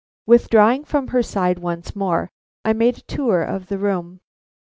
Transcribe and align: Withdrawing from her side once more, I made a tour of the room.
Withdrawing 0.25 0.83
from 0.85 1.09
her 1.09 1.21
side 1.21 1.59
once 1.59 1.95
more, 1.95 2.31
I 2.65 2.73
made 2.73 2.97
a 2.97 3.01
tour 3.01 3.43
of 3.43 3.67
the 3.67 3.77
room. 3.77 4.21